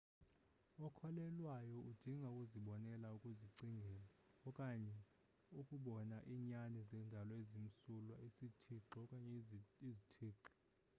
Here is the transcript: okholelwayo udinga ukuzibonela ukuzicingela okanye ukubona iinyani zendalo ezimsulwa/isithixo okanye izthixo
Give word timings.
okholelwayo 0.85 1.79
udinga 1.91 2.27
ukuzibonela 2.31 3.07
ukuzicingela 3.17 4.05
okanye 4.49 4.97
ukubona 5.59 6.17
iinyani 6.31 6.79
zendalo 6.89 7.31
ezimsulwa/isithixo 7.41 8.95
okanye 9.03 9.33
izthixo 9.89 10.53